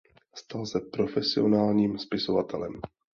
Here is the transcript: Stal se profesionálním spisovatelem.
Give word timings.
Stal 0.35 0.65
se 0.67 0.79
profesionálním 0.79 1.97
spisovatelem. 1.97 2.81